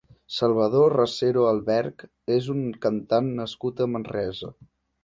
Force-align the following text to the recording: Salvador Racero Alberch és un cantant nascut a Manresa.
Salvador 0.35 0.95
Racero 1.01 1.43
Alberch 1.51 2.03
és 2.39 2.51
un 2.57 2.65
cantant 2.87 3.33
nascut 3.43 3.87
a 3.89 3.93
Manresa. 3.97 4.53